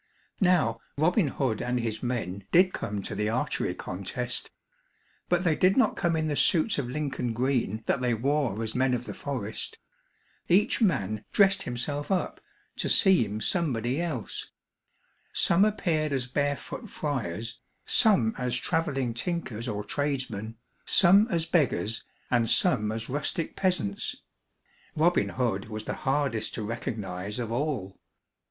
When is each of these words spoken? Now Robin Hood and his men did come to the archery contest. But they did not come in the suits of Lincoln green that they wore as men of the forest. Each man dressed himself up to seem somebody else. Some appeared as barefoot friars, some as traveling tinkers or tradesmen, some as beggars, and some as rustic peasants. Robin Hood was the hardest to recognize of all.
Now 0.39 0.79
Robin 0.97 1.27
Hood 1.27 1.61
and 1.61 1.79
his 1.79 2.01
men 2.01 2.43
did 2.51 2.73
come 2.73 3.03
to 3.03 3.13
the 3.13 3.29
archery 3.29 3.75
contest. 3.75 4.49
But 5.29 5.43
they 5.43 5.55
did 5.55 5.77
not 5.77 5.95
come 5.95 6.15
in 6.15 6.25
the 6.25 6.35
suits 6.35 6.79
of 6.79 6.89
Lincoln 6.89 7.33
green 7.33 7.83
that 7.85 8.01
they 8.01 8.15
wore 8.15 8.63
as 8.63 8.73
men 8.73 8.95
of 8.95 9.05
the 9.05 9.13
forest. 9.13 9.77
Each 10.47 10.81
man 10.81 11.23
dressed 11.31 11.61
himself 11.61 12.09
up 12.09 12.41
to 12.77 12.89
seem 12.89 13.41
somebody 13.41 14.01
else. 14.01 14.49
Some 15.33 15.63
appeared 15.63 16.13
as 16.13 16.25
barefoot 16.25 16.89
friars, 16.89 17.59
some 17.85 18.33
as 18.39 18.55
traveling 18.55 19.13
tinkers 19.13 19.67
or 19.67 19.83
tradesmen, 19.83 20.55
some 20.83 21.27
as 21.27 21.45
beggars, 21.45 22.03
and 22.31 22.49
some 22.49 22.91
as 22.91 23.07
rustic 23.07 23.55
peasants. 23.55 24.15
Robin 24.95 25.29
Hood 25.29 25.69
was 25.69 25.85
the 25.85 25.93
hardest 25.93 26.55
to 26.55 26.63
recognize 26.63 27.37
of 27.37 27.51
all. 27.51 27.99